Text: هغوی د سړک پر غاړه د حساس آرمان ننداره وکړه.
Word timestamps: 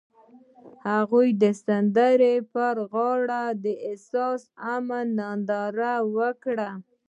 هغوی 0.87 1.27
د 1.41 1.43
سړک 1.59 2.41
پر 2.53 2.75
غاړه 2.91 3.43
د 3.63 3.65
حساس 3.83 4.41
آرمان 4.73 5.07
ننداره 5.19 5.93
وکړه. 6.15 6.69